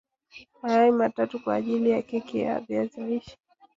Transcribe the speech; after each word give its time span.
Mayai 0.61 0.91
matatu 0.91 1.39
kwaajili 1.39 1.89
ya 1.89 2.01
keki 2.01 2.39
ya 2.39 2.59
viazi 2.59 3.03
lishe 3.03 3.37